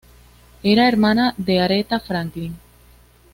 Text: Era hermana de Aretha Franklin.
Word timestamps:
Era 0.63 0.87
hermana 0.87 1.35
de 1.37 1.59
Aretha 1.59 1.99
Franklin. 1.99 2.55